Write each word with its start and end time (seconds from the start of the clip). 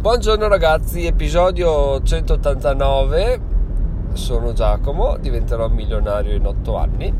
Buongiorno 0.00 0.48
ragazzi, 0.48 1.04
episodio 1.04 2.00
189, 2.02 3.40
sono 4.14 4.54
Giacomo, 4.54 5.18
diventerò 5.18 5.68
milionario 5.68 6.34
in 6.34 6.46
8 6.46 6.76
anni. 6.78 7.14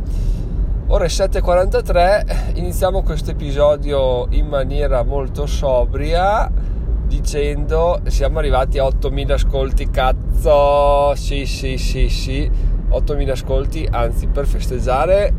Ora 0.86 1.04
è 1.04 1.08
7.43, 1.08 2.56
iniziamo 2.56 3.02
questo 3.02 3.32
episodio 3.32 4.28
in 4.30 4.46
maniera 4.46 5.04
molto 5.04 5.44
sobria 5.44 6.50
dicendo 7.06 8.00
siamo 8.06 8.38
arrivati 8.38 8.78
a 8.78 8.84
8.000 8.84 9.32
ascolti, 9.32 9.90
cazzo, 9.90 11.14
sì 11.16 11.44
sì 11.44 11.76
sì 11.76 12.08
sì, 12.08 12.50
8.000 12.88 13.28
ascolti, 13.28 13.86
anzi 13.90 14.26
per 14.26 14.46
festeggiare. 14.46 15.34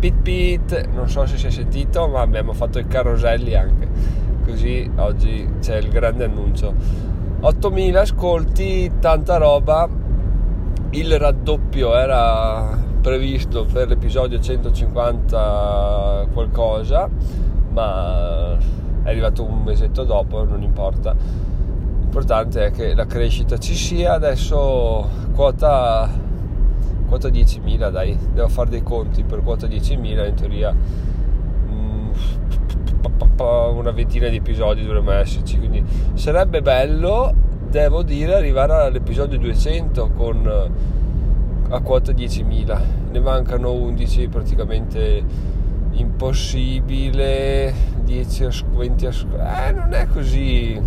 Pit 0.00 0.16
pit, 0.22 0.88
non 0.88 1.08
so 1.08 1.24
se 1.24 1.36
si 1.38 1.46
è 1.46 1.50
sentito 1.50 2.08
ma 2.08 2.20
abbiamo 2.20 2.52
fatto 2.52 2.80
i 2.80 2.86
caroselli 2.88 3.54
anche 3.54 4.23
così 4.44 4.88
oggi 4.96 5.48
c'è 5.60 5.76
il 5.78 5.88
grande 5.88 6.24
annuncio. 6.24 6.72
8000 7.40 8.00
ascolti 8.00 8.92
tanta 9.00 9.36
roba. 9.36 9.88
Il 10.90 11.18
raddoppio 11.18 11.96
era 11.96 12.78
previsto 13.00 13.64
per 13.64 13.88
l'episodio 13.88 14.40
150 14.40 16.28
qualcosa 16.32 17.10
ma 17.70 18.56
è 19.02 19.08
arrivato 19.10 19.44
un 19.44 19.62
mesetto 19.62 20.04
dopo 20.04 20.44
non 20.44 20.62
importa. 20.62 21.14
L'importante 22.00 22.66
è 22.66 22.70
che 22.70 22.94
la 22.94 23.06
crescita 23.06 23.58
ci 23.58 23.74
sia. 23.74 24.12
Adesso 24.14 25.08
quota 25.34 26.08
quota 27.06 27.28
10.000 27.28 27.90
dai. 27.90 28.16
Devo 28.32 28.48
fare 28.48 28.70
dei 28.70 28.82
conti 28.82 29.24
per 29.24 29.42
quota 29.42 29.66
10.000 29.66 30.26
in 30.26 30.34
teoria 30.34 30.74
una 33.36 33.90
ventina 33.90 34.28
di 34.28 34.36
episodi 34.36 34.82
dovremmo 34.84 35.12
esserci, 35.12 35.58
quindi 35.58 35.82
sarebbe 36.14 36.62
bello, 36.62 37.32
devo 37.68 38.02
dire, 38.02 38.34
arrivare 38.34 38.72
all'episodio 38.74 39.38
200 39.38 40.10
con 40.10 40.72
a 41.68 41.80
quota 41.80 42.12
10.000. 42.12 42.80
Ne 43.10 43.20
mancano 43.20 43.72
11 43.72 44.28
praticamente 44.28 45.24
impossibile 45.94 47.72
10 48.02 48.48
20 48.74 49.06
eh, 49.06 49.72
non 49.72 49.92
è 49.92 50.06
così 50.06 50.80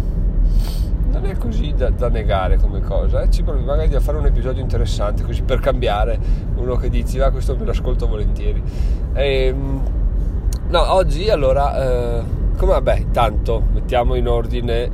non 1.09 1.25
è 1.25 1.37
così 1.37 1.73
da, 1.73 1.89
da 1.89 2.09
negare 2.09 2.57
come 2.57 2.81
cosa 2.81 3.21
eh? 3.21 3.29
ci 3.29 3.43
provi 3.43 3.63
magari 3.63 3.95
a 3.95 4.01
fare 4.01 4.17
un 4.17 4.25
episodio 4.25 4.61
interessante 4.61 5.23
così 5.23 5.43
per 5.43 5.59
cambiare 5.59 6.19
uno 6.55 6.75
che 6.75 6.89
dici 6.89 7.17
va 7.17 7.31
questo 7.31 7.55
me 7.55 7.63
lo 7.63 7.71
ascolto 7.71 8.07
volentieri 8.07 8.61
ehm, 9.13 9.81
no 10.69 10.93
oggi 10.93 11.29
allora 11.29 12.19
eh, 12.19 12.23
come 12.57 12.71
vabbè, 12.71 13.11
tanto 13.11 13.63
mettiamo 13.71 14.15
in 14.15 14.27
ordine 14.27 14.89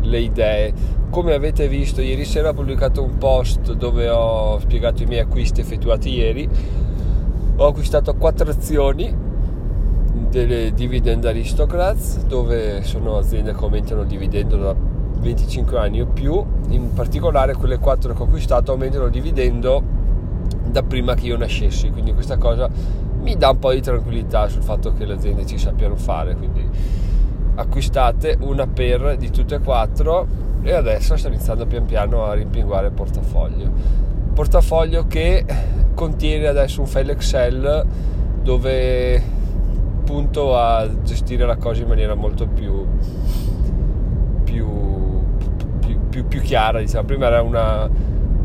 le 0.00 0.18
idee. 0.20 0.72
Come 1.10 1.32
avete 1.32 1.66
visto, 1.66 2.02
ieri 2.02 2.24
sera 2.24 2.50
ho 2.50 2.52
pubblicato 2.52 3.02
un 3.02 3.16
post 3.16 3.72
dove 3.72 4.08
ho 4.10 4.58
spiegato 4.60 5.02
i 5.02 5.06
miei 5.06 5.20
acquisti 5.20 5.60
effettuati 5.60 6.10
ieri. 6.10 6.48
Ho 7.56 7.66
acquistato 7.66 8.14
quattro 8.14 8.50
azioni 8.50 9.12
delle 10.28 10.74
Dividend 10.74 11.24
Aristocrats, 11.24 12.24
dove 12.26 12.82
sono 12.82 13.16
aziende 13.16 13.54
che 13.54 13.64
aumentano 13.64 14.02
il 14.02 14.06
dividendo 14.06 14.56
da 14.58 14.74
25 15.20 15.78
anni 15.78 16.02
o 16.02 16.06
più. 16.06 16.44
In 16.68 16.92
particolare, 16.92 17.54
quelle 17.54 17.78
quattro 17.78 18.12
che 18.12 18.20
ho 18.20 18.26
acquistato 18.26 18.72
aumentano 18.72 19.06
il 19.06 19.10
dividendo 19.10 19.82
da 20.66 20.82
prima 20.82 21.14
che 21.14 21.26
io 21.26 21.38
nascessi. 21.38 21.90
Quindi, 21.90 22.12
questa 22.12 22.36
cosa 22.36 22.68
mi 23.20 23.36
dà 23.36 23.50
un 23.50 23.58
po' 23.58 23.72
di 23.72 23.80
tranquillità 23.80 24.48
sul 24.48 24.62
fatto 24.62 24.92
che 24.92 25.04
le 25.04 25.14
aziende 25.14 25.46
ci 25.46 25.58
sappiano 25.58 25.96
fare. 25.96 26.34
Quindi 26.34 26.68
acquistate 27.54 28.36
una 28.40 28.66
per 28.66 29.16
di 29.16 29.30
tutte 29.30 29.56
e 29.56 29.58
quattro 29.58 30.26
e 30.62 30.72
adesso 30.72 31.16
sto 31.16 31.28
iniziando 31.28 31.66
pian 31.66 31.86
piano 31.86 32.24
a 32.24 32.34
rimpinguare 32.34 32.86
il 32.86 32.92
portafoglio. 32.92 33.70
Portafoglio 34.34 35.06
che 35.06 35.44
contiene 35.94 36.46
adesso 36.46 36.80
un 36.80 36.86
file 36.86 37.12
Excel 37.12 37.86
dove 38.42 39.22
punto 40.04 40.56
a 40.56 40.88
gestire 41.02 41.44
la 41.44 41.56
cosa 41.56 41.82
in 41.82 41.88
maniera 41.88 42.14
molto 42.14 42.46
più, 42.46 42.86
più, 44.44 44.66
più, 46.08 46.26
più, 46.26 46.40
chiara. 46.40 46.78
Diciamo. 46.78 47.04
Prima 47.04 47.26
era 47.26 47.42
una, 47.42 47.90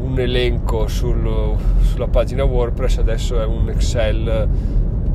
un 0.04 0.20
elenco 0.20 0.88
sul, 0.88 1.56
sulla 1.82 2.08
pagina 2.08 2.44
WordPress, 2.44 2.98
adesso 2.98 3.42
è 3.42 3.46
un 3.46 3.70
Excel 3.70 4.48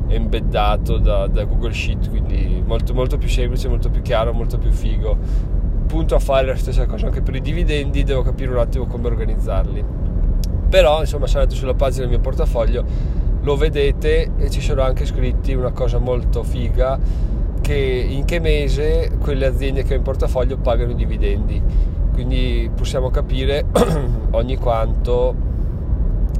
embeddato 0.07 0.97
da, 0.97 1.27
da, 1.27 1.43
Google 1.43 1.73
Sheet, 1.73 2.09
quindi 2.09 2.63
molto, 2.65 2.93
molto 2.93 3.17
più 3.17 3.29
semplice, 3.29 3.67
molto 3.67 3.89
più 3.89 4.01
chiaro, 4.01 4.33
molto 4.33 4.57
più 4.57 4.71
figo. 4.71 5.17
Punto 5.85 6.15
a 6.15 6.19
fare 6.19 6.47
la 6.47 6.55
stessa 6.55 6.85
cosa 6.85 7.05
anche 7.05 7.21
per 7.21 7.35
i 7.35 7.41
dividendi, 7.41 8.03
devo 8.03 8.21
capire 8.21 8.51
un 8.51 8.57
attimo 8.57 8.85
come 8.85 9.07
organizzarli. 9.07 9.83
Però, 10.69 10.99
insomma, 10.99 11.27
se 11.27 11.37
andate 11.37 11.55
sulla 11.55 11.73
pagina 11.73 12.01
del 12.01 12.09
mio 12.09 12.19
portafoglio 12.19 13.17
lo 13.41 13.55
vedete 13.55 14.31
e 14.37 14.49
ci 14.49 14.61
sono 14.61 14.81
anche 14.81 15.05
scritti 15.05 15.53
una 15.53 15.71
cosa 15.71 15.97
molto 15.97 16.43
figa 16.43 16.99
che 17.61 17.73
in 17.73 18.25
che 18.25 18.39
mese 18.39 19.11
quelle 19.19 19.45
aziende 19.45 19.83
che 19.83 19.93
ho 19.93 19.97
in 19.97 20.03
portafoglio 20.03 20.57
pagano 20.57 20.91
i 20.91 20.95
dividendi. 20.95 21.61
Quindi 22.19 22.69
possiamo 22.75 23.09
capire 23.11 23.63
ogni 24.31 24.57
quanto 24.57 25.33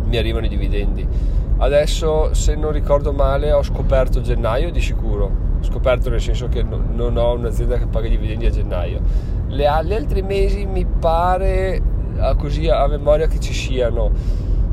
mi 0.07 0.17
arrivano 0.17 0.45
i 0.45 0.49
dividendi 0.49 1.07
Adesso, 1.55 2.33
se 2.33 2.55
non 2.55 2.73
ricordo 2.73 3.13
male, 3.13 3.53
ho 3.53 3.63
scoperto 3.63 4.19
gennaio 4.19 4.71
di 4.71 4.81
sicuro. 4.81 5.47
Scoperto 5.61 6.09
nel 6.09 6.19
senso 6.19 6.49
che 6.49 6.63
non 6.63 7.15
ho 7.15 7.33
un'azienda 7.33 7.77
che 7.77 7.85
paga 7.85 8.07
i 8.07 8.09
dividendi 8.09 8.45
a 8.45 8.49
gennaio. 8.49 8.99
Le, 9.47 9.63
gli 9.83 9.93
altri 9.93 10.21
mesi 10.21 10.65
mi 10.65 10.85
pare 10.85 11.81
così 12.37 12.67
a 12.67 12.85
memoria 12.87 13.27
che 13.27 13.39
ci 13.39 13.53
siano 13.53 14.11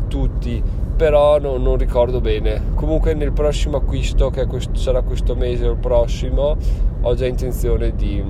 tutti, 0.08 0.60
però 0.96 1.38
no, 1.38 1.56
non 1.56 1.76
ricordo 1.76 2.20
bene. 2.20 2.74
Comunque 2.74 3.14
nel 3.14 3.32
prossimo 3.32 3.76
acquisto, 3.76 4.30
che 4.30 4.46
questo, 4.46 4.74
sarà 4.74 5.02
questo 5.02 5.36
mese 5.36 5.68
o 5.68 5.72
il 5.72 5.78
prossimo, 5.78 6.56
ho 7.00 7.14
già 7.14 7.26
intenzione 7.26 7.94
di, 7.94 8.22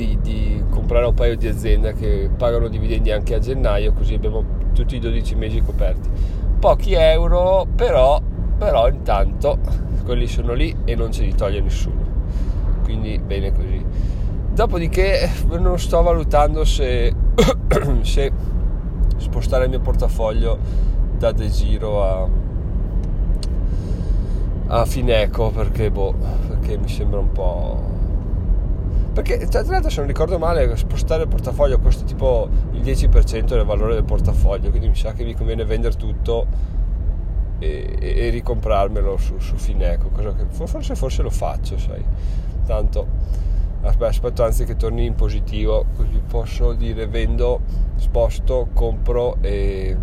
di, 0.00 0.18
di 0.22 0.64
comprare 0.70 1.06
un 1.06 1.14
paio 1.14 1.36
di 1.36 1.46
aziende 1.46 1.92
che 1.92 2.30
pagano 2.34 2.68
dividendi 2.68 3.10
anche 3.10 3.34
a 3.34 3.38
gennaio, 3.38 3.92
così 3.92 4.14
abbiamo 4.14 4.42
tutti 4.72 4.96
i 4.96 4.98
12 4.98 5.34
mesi 5.34 5.60
coperti 5.60 6.08
pochi 6.60 6.92
euro, 6.92 7.66
però, 7.74 8.20
però 8.58 8.86
intanto 8.88 9.58
quelli 10.04 10.26
sono 10.26 10.52
lì 10.52 10.76
e 10.84 10.94
non 10.94 11.10
ce 11.10 11.22
li 11.24 11.34
toglie 11.34 11.60
nessuno. 11.60 12.08
Quindi 12.84 13.18
bene 13.18 13.52
così. 13.52 13.84
Dopodiché 14.52 15.28
non 15.58 15.78
sto 15.78 16.02
valutando 16.02 16.64
se, 16.64 17.14
se 18.02 18.32
spostare 19.16 19.64
il 19.64 19.70
mio 19.70 19.80
portafoglio 19.80 20.58
da 21.16 21.32
De 21.32 21.48
Giro 21.48 22.04
a, 22.04 22.28
a 24.66 24.84
Fineco 24.84 25.50
perché, 25.50 25.90
boh, 25.90 26.14
perché 26.46 26.76
mi 26.76 26.88
sembra 26.88 27.20
un 27.20 27.32
po' 27.32 27.90
perché 29.12 29.46
tra 29.46 29.62
l'altro 29.62 29.90
se 29.90 29.98
non 29.98 30.06
ricordo 30.06 30.38
male 30.38 30.76
spostare 30.76 31.22
il 31.22 31.28
portafoglio 31.28 31.78
costa 31.78 32.04
tipo 32.04 32.48
il 32.72 32.80
10% 32.80 33.44
del 33.44 33.64
valore 33.64 33.94
del 33.94 34.04
portafoglio 34.04 34.70
quindi 34.70 34.88
mi 34.88 34.94
sa 34.94 35.12
che 35.12 35.24
mi 35.24 35.34
conviene 35.34 35.64
vendere 35.64 35.96
tutto 35.96 36.46
e, 37.60 37.96
e, 38.00 38.26
e 38.26 38.28
ricomprarmelo 38.30 39.16
su, 39.18 39.38
su 39.38 39.54
Fineco 39.56 40.10
che 40.10 40.46
forse, 40.48 40.96
forse 40.96 41.22
lo 41.22 41.30
faccio 41.30 41.78
sai. 41.78 42.04
Tanto 42.66 43.38
aspetto 43.82 44.42
anzi 44.42 44.64
che 44.64 44.76
torni 44.76 45.06
in 45.06 45.14
positivo 45.14 45.86
così 45.96 46.20
posso 46.26 46.74
dire 46.74 47.06
vendo 47.06 47.60
sposto 47.96 48.68
compro 48.74 49.38
e 49.40 49.96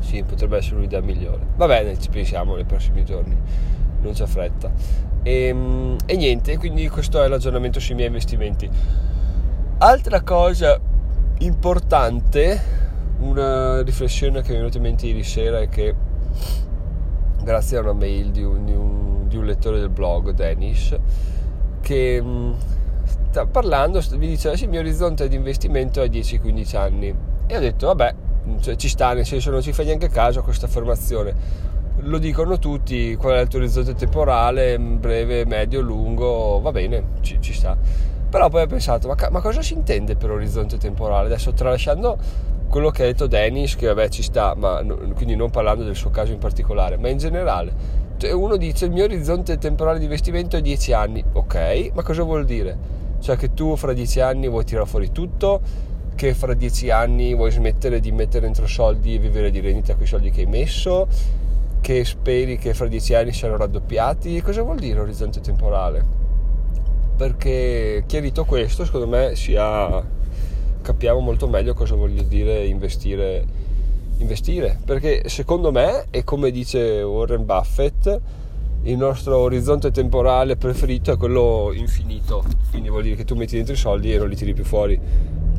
sì 0.00 0.22
potrebbe 0.24 0.56
essere 0.56 0.76
un'idea 0.76 1.00
migliore. 1.00 1.46
Va 1.56 1.66
bene 1.66 1.98
ci 1.98 2.08
pensiamo 2.08 2.54
nei 2.54 2.64
prossimi 2.64 3.04
giorni. 3.04 3.36
Non 4.00 4.12
c'è 4.12 4.26
fretta 4.26 4.70
e, 5.26 5.48
ehm, 5.48 5.96
e 6.06 6.16
niente, 6.16 6.56
quindi 6.56 6.88
questo 6.88 7.20
è 7.20 7.26
l'aggiornamento 7.26 7.80
sui 7.80 7.96
miei 7.96 8.06
investimenti. 8.06 8.70
Altra 9.78 10.22
cosa 10.22 10.78
importante, 11.38 12.62
una 13.18 13.82
riflessione 13.82 14.40
che 14.42 14.50
mi 14.50 14.54
è 14.54 14.58
venuta 14.58 14.76
in 14.76 14.84
mente 14.84 15.06
ieri 15.06 15.24
sera 15.24 15.58
è 15.58 15.68
che 15.68 15.94
grazie 17.42 17.76
a 17.76 17.80
una 17.80 17.92
mail 17.92 18.30
di 18.30 18.44
un, 18.44 18.64
di 18.64 18.72
un, 18.72 19.26
di 19.26 19.36
un 19.36 19.44
lettore 19.44 19.80
del 19.80 19.90
blog, 19.90 20.30
Dennis, 20.30 20.96
che 21.80 22.22
mm, 22.22 22.52
sta 23.30 23.46
parlando, 23.46 24.00
mi 24.12 24.28
diceva 24.28 24.54
sì, 24.54 24.64
il 24.64 24.70
mio 24.70 24.80
orizzonte 24.80 25.28
di 25.28 25.34
investimento 25.34 26.02
è 26.02 26.08
10-15 26.08 26.76
anni. 26.76 27.14
E 27.46 27.56
ho 27.56 27.60
detto, 27.60 27.86
vabbè, 27.88 28.14
cioè, 28.60 28.76
ci 28.76 28.88
sta, 28.88 29.12
nel 29.12 29.26
senso 29.26 29.50
non 29.50 29.60
ci 29.60 29.72
fai 29.72 29.86
neanche 29.86 30.08
caso 30.08 30.38
a 30.38 30.42
questa 30.42 30.66
affermazione 30.66 31.74
lo 32.00 32.18
dicono 32.18 32.58
tutti, 32.58 33.14
qual 33.16 33.34
è 33.36 33.40
il 33.40 33.48
tuo 33.48 33.58
orizzonte 33.58 33.94
temporale, 33.94 34.78
breve, 34.78 35.44
medio, 35.44 35.80
lungo, 35.80 36.60
va 36.60 36.72
bene, 36.72 37.04
ci, 37.20 37.38
ci 37.40 37.52
sta. 37.52 37.76
Però 38.28 38.48
poi 38.48 38.62
ho 38.62 38.66
pensato, 38.66 39.08
ma, 39.08 39.16
ma, 39.30 39.40
cosa 39.40 39.62
si 39.62 39.74
intende 39.74 40.16
per 40.16 40.30
orizzonte 40.30 40.78
temporale? 40.78 41.26
Adesso 41.26 41.52
tralasciando 41.52 42.16
quello 42.68 42.90
che 42.90 43.02
ha 43.02 43.06
detto 43.06 43.26
Dennis, 43.26 43.76
che 43.76 43.86
vabbè 43.86 44.08
ci 44.08 44.22
sta, 44.22 44.54
ma 44.54 44.82
quindi 45.14 45.36
non 45.36 45.50
parlando 45.50 45.84
del 45.84 45.94
suo 45.94 46.10
caso 46.10 46.32
in 46.32 46.38
particolare, 46.38 46.96
ma 46.96 47.08
in 47.08 47.18
generale. 47.18 48.04
Cioè 48.16 48.32
uno 48.32 48.56
dice 48.56 48.86
il 48.86 48.92
mio 48.92 49.04
orizzonte 49.04 49.58
temporale 49.58 49.98
di 49.98 50.04
investimento 50.04 50.56
è 50.56 50.60
10 50.60 50.92
anni, 50.92 51.24
ok, 51.32 51.90
ma 51.94 52.02
cosa 52.02 52.22
vuol 52.22 52.44
dire? 52.44 52.96
cioè 53.20 53.36
che 53.36 53.54
tu 53.54 53.76
fra 53.76 53.92
dieci 53.92 54.20
anni 54.20 54.48
vuoi 54.48 54.64
tirare 54.64 54.86
fuori 54.86 55.10
tutto, 55.12 55.60
che 56.14 56.34
fra 56.34 56.54
dieci 56.54 56.90
anni 56.90 57.34
vuoi 57.34 57.50
smettere 57.50 58.00
di 58.00 58.12
mettere 58.12 58.46
dentro 58.46 58.66
soldi 58.66 59.14
e 59.14 59.18
vivere 59.18 59.50
di 59.50 59.60
rendita 59.60 59.94
con 59.94 60.04
i 60.04 60.06
soldi 60.06 60.30
che 60.30 60.42
hai 60.42 60.46
messo, 60.46 61.08
che 61.86 62.04
speri 62.04 62.58
che 62.58 62.74
fra 62.74 62.88
dieci 62.88 63.14
anni 63.14 63.32
siano 63.32 63.56
raddoppiati. 63.56 64.42
Cosa 64.42 64.62
vuol 64.62 64.76
dire 64.76 64.98
orizzonte 64.98 65.40
temporale? 65.40 66.04
Perché 67.16 68.02
chiarito 68.08 68.44
questo, 68.44 68.84
secondo 68.84 69.06
me 69.06 69.36
sia 69.36 70.04
capiamo 70.82 71.20
molto 71.20 71.46
meglio 71.46 71.74
cosa 71.74 71.94
voglio 71.94 72.24
dire 72.24 72.66
investire, 72.66 73.44
investire. 74.18 74.80
Perché 74.84 75.28
secondo 75.28 75.70
me, 75.70 76.06
e 76.10 76.24
come 76.24 76.50
dice 76.50 77.02
Warren 77.02 77.44
Buffett, 77.44 78.20
il 78.82 78.96
nostro 78.96 79.38
orizzonte 79.38 79.92
temporale 79.92 80.56
preferito 80.56 81.12
è 81.12 81.16
quello 81.16 81.70
infinito. 81.72 82.42
Quindi 82.68 82.88
vuol 82.88 83.04
dire 83.04 83.14
che 83.14 83.24
tu 83.24 83.36
metti 83.36 83.54
dentro 83.54 83.74
i 83.74 83.76
soldi 83.76 84.12
e 84.12 84.18
non 84.18 84.28
li 84.28 84.34
tiri 84.34 84.54
più 84.54 84.64
fuori. 84.64 85.00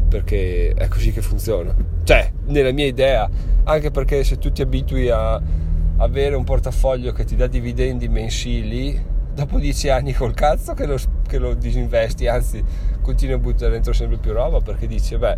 Perché 0.09 0.73
è 0.73 0.89
così 0.89 1.13
che 1.13 1.21
funziona. 1.21 1.73
Cioè, 2.03 2.33
nella 2.47 2.73
mia 2.73 2.85
idea, 2.85 3.29
anche 3.63 3.91
perché 3.91 4.25
se 4.25 4.37
tu 4.37 4.51
ti 4.51 4.61
abitui 4.61 5.09
a 5.09 5.65
avere 5.97 6.35
un 6.35 6.43
portafoglio 6.43 7.11
che 7.11 7.23
ti 7.23 7.35
dà 7.35 7.47
dividendi 7.47 8.07
mensili, 8.07 9.03
dopo 9.33 9.59
dieci 9.59 9.89
anni 9.89 10.13
col 10.13 10.33
cazzo 10.33 10.73
che 10.73 10.85
lo, 10.85 10.97
che 11.27 11.37
lo 11.37 11.53
disinvesti, 11.53 12.27
anzi 12.27 12.63
continui 13.01 13.35
a 13.35 13.37
buttare 13.37 13.71
dentro 13.71 13.93
sempre 13.93 14.17
più 14.17 14.33
roba 14.33 14.59
perché 14.59 14.87
dici, 14.87 15.17
beh, 15.17 15.37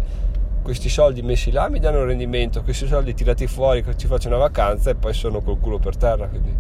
questi 0.62 0.90
soldi 0.90 1.22
messi 1.22 1.52
là 1.52 1.70
mi 1.70 1.80
danno 1.80 2.00
un 2.00 2.06
rendimento, 2.06 2.62
questi 2.64 2.88
soldi 2.88 3.14
tirati 3.14 3.48
fuori 3.48 3.84
ci 3.96 4.08
faccio 4.08 4.28
una 4.28 4.38
vacanza 4.38 4.90
e 4.90 4.96
poi 4.96 5.14
sono 5.14 5.42
col 5.42 5.60
culo 5.60 5.80
per 5.80 5.96
terra. 5.96 6.28
Quindi 6.28 6.54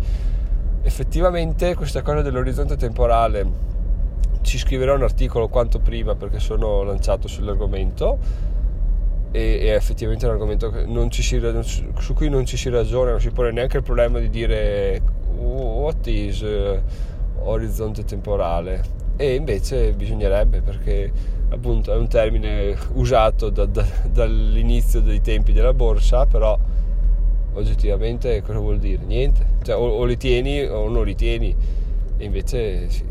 effettivamente 0.81 1.75
questa 1.75 2.01
cosa 2.01 2.21
dell'orizzonte 2.21 2.77
temporale 2.77 3.67
ci 4.41 4.57
scriverò 4.57 4.95
un 4.95 5.03
articolo 5.03 5.49
quanto 5.49 5.79
prima 5.79 6.15
perché 6.15 6.39
sono 6.39 6.83
lanciato 6.83 7.27
sull'argomento 7.27 8.17
e, 9.31 9.59
e 9.61 9.67
effettivamente 9.69 10.25
è 10.25 10.29
un 10.29 10.35
argomento 10.35 10.71
si, 11.11 11.91
su 11.99 12.13
cui 12.13 12.29
non 12.29 12.45
ci 12.45 12.57
si 12.57 12.69
ragiona, 12.69 13.11
non 13.11 13.21
si 13.21 13.29
pone 13.29 13.51
neanche 13.51 13.77
il 13.77 13.83
problema 13.83 14.19
di 14.19 14.29
dire 14.29 15.01
what 15.37 16.07
is 16.07 16.41
uh, 16.41 16.79
orizzonte 17.43 18.03
temporale? 18.03 18.97
E 19.15 19.35
invece 19.35 19.93
bisognerebbe 19.93 20.61
perché 20.61 21.11
appunto 21.49 21.93
è 21.93 21.97
un 21.97 22.07
termine 22.07 22.75
usato 22.93 23.49
da, 23.49 23.65
da, 23.65 23.85
dall'inizio 24.11 25.01
dei 25.01 25.19
tempi 25.19 25.51
della 25.51 25.73
borsa 25.73 26.25
però 26.25 26.57
oggettivamente 27.53 28.41
cosa 28.41 28.59
vuol 28.59 28.79
dire? 28.79 29.03
niente. 29.05 29.45
Cioè, 29.63 29.75
o, 29.75 29.87
o, 29.87 30.05
li 30.05 30.17
tieni 30.17 30.63
o 30.63 30.87
non 30.89 31.05
li 31.05 31.15
tieni. 31.15 31.55
E 32.17 32.23
invece 32.23 32.89
sì, 32.89 33.03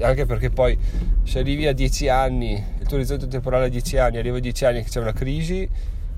anche 0.00 0.26
perché 0.26 0.50
poi 0.50 0.76
se 1.22 1.38
arrivi 1.38 1.66
a 1.66 1.72
10 1.72 2.08
anni 2.08 2.52
il 2.80 2.86
tuo 2.86 2.96
orizzonte 2.96 3.28
temporale 3.28 3.66
a 3.66 3.68
10 3.68 3.98
anni 3.98 4.18
arriva 4.18 4.38
a 4.38 4.40
10 4.40 4.64
anni 4.64 4.82
che 4.82 4.88
c'è 4.88 5.00
una 5.00 5.12
crisi 5.12 5.68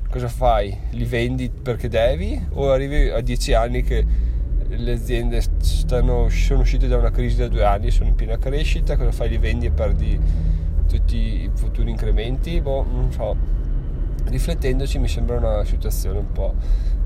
cosa 0.09 0.29
fai? 0.29 0.77
li 0.91 1.05
vendi 1.05 1.51
perché 1.51 1.89
devi 1.89 2.41
o 2.55 2.71
arrivi 2.71 3.09
a 3.09 3.21
10 3.21 3.53
anni 3.55 3.83
che 3.83 4.27
le 4.69 4.93
aziende 4.93 5.41
stanno, 5.41 6.29
sono 6.29 6.61
uscite 6.61 6.89
da 6.89 6.97
una 6.97 7.11
crisi 7.11 7.37
da 7.37 7.49
due 7.49 7.65
anni, 7.65 7.91
sono 7.91 8.09
in 8.09 8.15
piena 8.15 8.37
crescita, 8.37 8.97
cosa 8.97 9.13
fai? 9.13 9.31
Li 9.31 9.39
vendi 9.39 9.67
e 9.67 9.71
perdi 9.71 10.21
tutti 10.87 11.17
i 11.17 11.51
futuri 11.55 11.91
incrementi? 11.91 12.61
Boh, 12.61 12.85
non 12.85 13.11
so. 13.11 13.37
Riflettendoci 14.25 14.99
mi 14.99 15.09
sembra 15.09 15.37
una 15.37 15.65
situazione 15.65 16.19
un 16.19 16.33
po' 16.33 16.55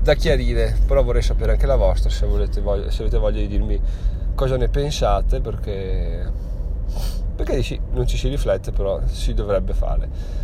da 0.01 0.13
chiarire, 0.15 0.75
però 0.85 1.03
vorrei 1.03 1.21
sapere 1.21 1.53
anche 1.53 1.65
la 1.65 1.77
vostra 1.77 2.09
se, 2.09 2.25
volete, 2.25 2.61
se 2.89 3.01
avete 3.01 3.17
voglia 3.17 3.39
di 3.39 3.47
dirmi 3.47 3.79
cosa 4.35 4.57
ne 4.57 4.67
pensate 4.67 5.39
perché, 5.39 6.29
perché 7.35 7.55
dici, 7.55 7.79
non 7.91 8.07
ci 8.07 8.17
si 8.17 8.27
riflette 8.27 8.71
però 8.71 9.01
si 9.05 9.33
dovrebbe 9.33 9.73
fare. 9.73 10.41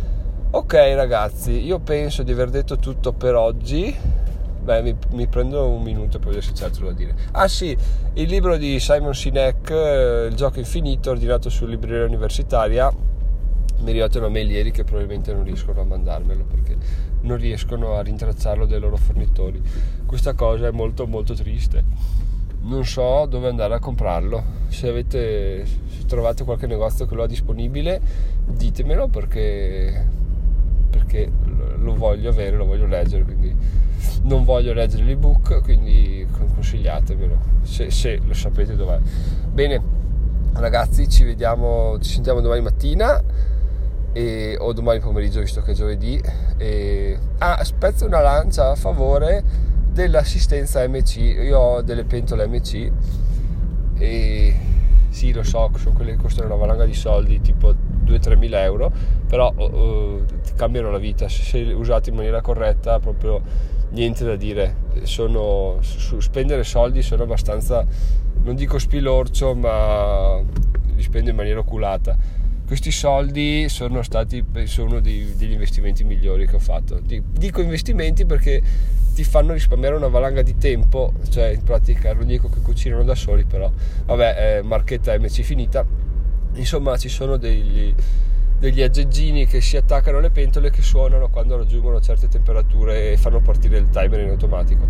Ok 0.50 0.72
ragazzi, 0.94 1.64
io 1.64 1.78
penso 1.78 2.22
di 2.22 2.32
aver 2.32 2.50
detto 2.50 2.76
tutto 2.76 3.12
per 3.12 3.34
oggi 3.34 3.96
Beh, 4.62 4.82
mi, 4.82 4.94
mi, 5.12 5.26
prendo 5.26 5.66
un 5.68 5.82
minuto 5.82 6.18
per 6.18 6.28
vedere 6.28 6.44
se 6.44 6.52
c'è 6.52 6.64
altro 6.64 6.86
da 6.86 6.92
dire. 6.92 7.14
Ah 7.32 7.48
sì, 7.48 7.76
il 8.14 8.28
libro 8.28 8.58
di 8.58 8.78
Simon 8.78 9.14
Sinek, 9.14 9.70
eh, 9.70 10.26
Il 10.28 10.34
gioco 10.34 10.58
infinito, 10.58 11.10
ordinato 11.10 11.48
su 11.48 11.64
libreria 11.64 12.04
universitaria. 12.04 12.92
Mi 13.78 13.86
è 13.86 13.88
arrivata 13.88 14.18
una 14.18 14.28
mail 14.28 14.50
ieri 14.50 14.70
che 14.70 14.84
probabilmente 14.84 15.32
non 15.32 15.44
riescono 15.44 15.80
a 15.80 15.84
mandarmelo 15.84 16.44
perché 16.44 16.76
non 17.22 17.38
riescono 17.38 17.94
a 17.96 18.02
rintracciarlo 18.02 18.66
dai 18.66 18.78
loro 18.78 18.96
fornitori. 18.96 19.62
Questa 20.04 20.34
cosa 20.34 20.66
è 20.66 20.70
molto 20.70 21.06
molto 21.06 21.32
triste. 21.32 21.82
Non 22.62 22.84
so 22.84 23.26
dove 23.26 23.48
andare 23.48 23.74
a 23.74 23.78
comprarlo. 23.78 24.58
Se 24.68 24.88
avete 24.88 25.64
se 25.64 26.04
trovate 26.06 26.44
qualche 26.44 26.66
negozio 26.66 27.06
che 27.06 27.14
lo 27.14 27.22
ha 27.22 27.26
disponibile, 27.26 28.00
ditemelo 28.46 29.08
perché, 29.08 30.06
perché 30.90 31.30
lo 31.78 31.94
voglio 31.94 32.30
avere, 32.30 32.56
lo 32.56 32.66
voglio 32.66 32.86
leggere. 32.86 33.24
Quindi 33.24 33.54
non 34.22 34.44
voglio 34.44 34.72
leggere 34.72 35.04
l'ebook, 35.04 35.62
quindi 35.62 36.26
consigliatemelo 36.54 37.38
se, 37.62 37.90
se 37.90 38.20
lo 38.24 38.34
sapete 38.34 38.76
dov'è. 38.76 38.98
Bene, 39.50 39.82
ragazzi, 40.54 41.08
ci 41.08 41.24
vediamo, 41.24 41.98
ci 42.00 42.10
sentiamo 42.10 42.40
domani 42.40 42.62
mattina 42.62 43.22
e, 44.12 44.56
o 44.58 44.72
domani 44.72 45.00
pomeriggio, 45.00 45.40
visto 45.40 45.62
che 45.62 45.72
è 45.72 45.74
giovedì. 45.74 46.20
E, 46.56 47.18
ah, 47.38 47.62
spezzo 47.64 48.06
una 48.06 48.20
lancia 48.20 48.70
a 48.70 48.74
favore 48.74 49.68
dell'assistenza 50.00 50.86
MC. 50.86 51.16
Io 51.16 51.58
ho 51.58 51.82
delle 51.82 52.04
pentole 52.04 52.46
MC 52.46 52.90
e 53.98 54.54
sì, 55.10 55.32
lo 55.32 55.42
so, 55.42 55.70
sono 55.76 55.94
quelle 55.94 56.12
che 56.12 56.18
costano 56.18 56.46
una 56.46 56.56
valanga 56.56 56.84
di 56.84 56.94
soldi, 56.94 57.40
tipo 57.40 57.74
2-3 58.04 58.38
mila 58.38 58.62
euro, 58.62 58.92
però 59.26 59.52
uh, 59.54 60.24
cambiano 60.56 60.90
la 60.90 60.98
vita 60.98 61.28
se 61.28 61.42
sei 61.42 61.72
usato 61.72 62.10
in 62.10 62.14
maniera 62.14 62.40
corretta, 62.40 62.98
proprio 63.00 63.42
niente 63.90 64.24
da 64.24 64.36
dire. 64.36 64.88
Sono, 65.02 65.78
su, 65.80 66.20
spendere 66.20 66.64
soldi 66.64 67.02
sono 67.02 67.24
abbastanza, 67.24 67.84
non 68.42 68.54
dico 68.54 68.78
spilorcio, 68.78 69.54
ma 69.54 70.40
li 70.94 71.02
spendo 71.02 71.30
in 71.30 71.36
maniera 71.36 71.58
oculata. 71.58 72.16
Questi 72.70 72.92
soldi 72.92 73.68
sono 73.68 74.00
stati 74.02 74.44
uno 74.78 75.00
dei, 75.00 75.34
degli 75.36 75.50
investimenti 75.50 76.04
migliori 76.04 76.46
che 76.46 76.54
ho 76.54 76.60
fatto. 76.60 77.00
Dico 77.00 77.60
investimenti 77.60 78.24
perché 78.24 78.62
ti 79.12 79.24
fanno 79.24 79.54
risparmiare 79.54 79.96
una 79.96 80.06
valanga 80.06 80.42
di 80.42 80.56
tempo, 80.56 81.14
cioè 81.30 81.48
in 81.48 81.64
pratica 81.64 82.14
non 82.14 82.26
dico 82.26 82.48
che 82.48 82.60
cucinano 82.60 83.02
da 83.02 83.16
soli, 83.16 83.42
però 83.42 83.68
vabbè, 84.04 84.58
eh, 84.58 84.62
marchetta 84.62 85.18
MC 85.18 85.42
finita. 85.42 85.84
Insomma, 86.54 86.96
ci 86.96 87.08
sono 87.08 87.36
degli, 87.38 87.92
degli 88.56 88.82
aggeggini 88.82 89.46
che 89.46 89.60
si 89.60 89.76
attaccano 89.76 90.18
alle 90.18 90.30
pentole 90.30 90.70
che 90.70 90.82
suonano 90.82 91.28
quando 91.28 91.56
raggiungono 91.56 92.00
certe 92.00 92.28
temperature 92.28 93.10
e 93.10 93.16
fanno 93.16 93.40
partire 93.40 93.78
il 93.78 93.88
timer 93.90 94.20
in 94.20 94.28
automatico. 94.28 94.86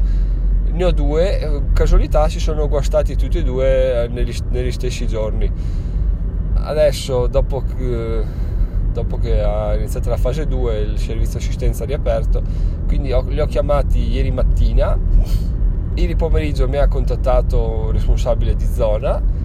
Ne 0.70 0.84
ho 0.84 0.92
due, 0.92 1.40
eh, 1.40 1.62
casualità 1.72 2.28
si 2.28 2.40
sono 2.40 2.68
guastati 2.68 3.16
tutti 3.16 3.38
e 3.38 3.42
due 3.42 4.02
eh, 4.02 4.08
negli, 4.08 4.36
negli 4.50 4.70
stessi 4.70 5.06
giorni. 5.06 5.98
Adesso, 6.62 7.26
dopo 7.26 7.62
che, 7.62 8.22
dopo 8.92 9.18
che 9.18 9.42
ha 9.42 9.74
iniziato 9.74 10.08
la 10.08 10.16
fase 10.16 10.46
2, 10.46 10.78
il 10.78 10.98
servizio 10.98 11.38
assistenza 11.38 11.84
ha 11.84 11.86
riaperto, 11.86 12.42
quindi 12.86 13.12
ho, 13.12 13.22
li 13.28 13.40
ho 13.40 13.46
chiamati 13.46 14.10
ieri 14.10 14.30
mattina. 14.30 14.98
Ieri 15.94 16.16
pomeriggio 16.16 16.68
mi 16.68 16.76
ha 16.76 16.86
contattato 16.86 17.86
il 17.88 17.94
responsabile 17.94 18.54
di 18.54 18.64
zona 18.64 19.38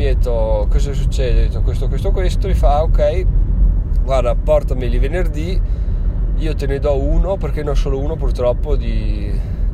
mi 0.00 0.06
ha 0.06 0.14
detto 0.14 0.66
cosa 0.70 0.94
succede, 0.94 1.40
ho 1.40 1.46
detto 1.46 1.60
questo, 1.60 1.88
questo, 1.88 2.10
questo, 2.10 2.46
mi 2.46 2.54
fa 2.54 2.76
ah, 2.76 2.82
ok, 2.84 3.26
guarda 4.02 4.34
portameli 4.34 4.98
venerdì 4.98 5.60
io 6.40 6.54
te 6.54 6.66
ne 6.66 6.78
do 6.78 6.98
uno 6.98 7.36
perché 7.36 7.62
ne 7.62 7.70
ho 7.70 7.74
solo 7.74 7.98
uno 7.98 8.16
purtroppo 8.16 8.74
di 8.74 9.30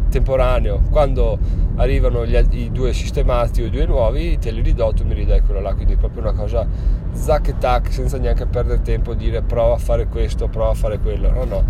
temporaneo. 0.08 0.82
Quando 0.90 1.38
arrivano 1.76 2.24
gli, 2.24 2.36
i 2.50 2.70
due 2.72 2.92
sistemati 2.92 3.62
o 3.62 3.66
i 3.66 3.70
due 3.70 3.86
nuovi 3.86 4.38
te 4.38 4.50
li 4.50 4.62
ridò 4.62 4.92
tu 4.92 5.04
mi 5.04 5.14
ridai 5.14 5.40
quello 5.40 5.60
là. 5.60 5.74
Quindi 5.74 5.94
è 5.94 5.96
proprio 5.96 6.22
una 6.22 6.32
cosa 6.32 6.66
zac 7.12 7.48
e 7.48 7.58
tac 7.58 7.92
senza 7.92 8.18
neanche 8.18 8.46
perdere 8.46 8.82
tempo 8.82 9.14
dire 9.14 9.42
prova 9.42 9.74
a 9.74 9.78
fare 9.78 10.06
questo 10.06 10.48
prova 10.48 10.70
a 10.70 10.74
fare 10.74 10.98
quello. 10.98 11.30
No 11.30 11.44
no. 11.44 11.64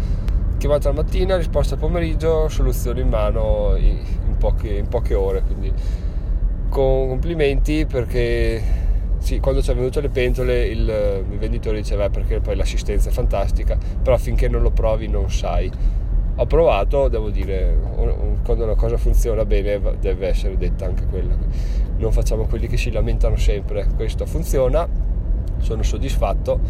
Chiamata 0.59 0.89
la 0.89 0.95
mattina 0.95 1.37
risposta 1.37 1.77
pomeriggio 1.77 2.49
soluzione 2.49 3.03
in 3.03 3.09
mano 3.09 3.75
in, 3.77 3.99
in, 4.27 4.37
poche, 4.39 4.69
in 4.69 4.89
poche 4.89 5.15
ore. 5.15 5.43
Quindi 5.43 5.73
complimenti 6.69 7.87
perché 7.87 8.85
sì, 9.19 9.41
quando 9.41 9.61
ci 9.61 9.71
è 9.71 9.75
venuto 9.75 10.01
le 10.01 10.09
pentole 10.09 10.67
il, 10.67 11.25
il 11.31 11.39
venditore 11.39 11.79
diceva 11.79 12.09
perché 12.11 12.41
poi 12.41 12.55
l'assistenza 12.55 13.09
è 13.09 13.13
fantastica, 13.13 13.77
però 14.03 14.17
finché 14.19 14.49
non 14.49 14.63
lo 14.63 14.71
provi 14.71 15.09
non 15.09 15.31
sai. 15.31 15.71
Ho 16.39 16.45
provato, 16.47 17.09
devo 17.09 17.31
dire, 17.31 17.79
quando 18.45 18.65
una 18.65 18.75
cosa 18.75 18.99
funziona 18.99 19.45
bene 19.47 19.81
deve 19.99 20.29
essere 20.29 20.59
detta 20.59 20.85
anche 20.85 21.07
quella. 21.07 21.35
Non 21.97 22.13
facciamo 22.13 22.45
quelli 22.45 22.67
che 22.67 22.77
si 22.77 22.91
lamentano 22.91 23.37
sempre, 23.37 23.87
questo 23.97 24.27
funziona, 24.27 24.87
sono 25.59 25.83
soddisfatto 25.83 26.61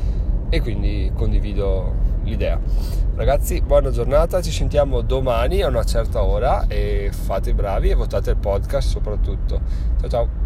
e 0.51 0.61
quindi 0.61 1.11
condivido 1.15 1.93
l'idea. 2.23 2.61
Ragazzi, 3.17 3.61
buona 3.61 3.91
giornata, 3.91 4.41
ci 4.41 4.53
sentiamo 4.53 5.01
domani 5.01 5.63
a 5.63 5.69
una 5.69 5.85
certa 5.85 6.23
ora 6.23 6.67
e 6.69 7.11
fate 7.11 7.51
i 7.51 7.55
bravi 7.55 7.91
e 7.91 7.95
votate 7.95 8.31
il 8.31 8.37
podcast 8.37 8.89
soprattutto. 8.89 9.61
Ciao 10.01 10.09
ciao! 10.09 10.46